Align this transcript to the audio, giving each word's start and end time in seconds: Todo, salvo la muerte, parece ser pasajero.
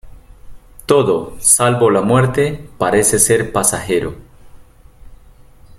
Todo, 0.87 1.37
salvo 1.39 1.91
la 1.91 2.01
muerte, 2.01 2.67
parece 2.79 3.19
ser 3.19 3.51
pasajero. 3.51 4.15